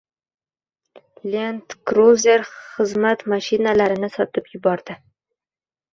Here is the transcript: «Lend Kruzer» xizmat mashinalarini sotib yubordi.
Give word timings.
«Lend 1.33 1.75
Kruzer» 1.91 2.47
xizmat 2.53 3.23
mashinalarini 3.35 4.13
sotib 4.19 4.53
yubordi. 4.55 5.01